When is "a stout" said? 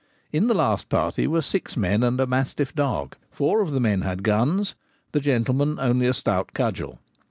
6.07-6.53